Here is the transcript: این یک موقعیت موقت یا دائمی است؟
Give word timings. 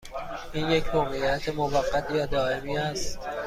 این 0.53 0.69
یک 0.71 0.95
موقعیت 0.95 1.49
موقت 1.49 2.11
یا 2.11 2.25
دائمی 2.25 2.77
است؟ 2.77 3.19